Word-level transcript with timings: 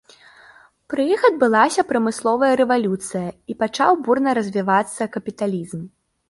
Пры 0.93 1.03
іх 1.17 1.21
адбылася 1.29 1.85
прамысловая 1.91 2.49
рэвалюцыя 2.61 3.27
і 3.53 3.57
пачаў 3.61 3.91
бурна 4.09 4.29
развівацца 4.39 5.11
капіталізм. 5.19 5.85